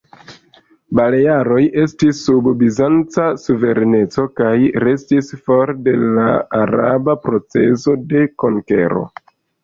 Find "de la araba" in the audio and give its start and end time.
5.89-7.15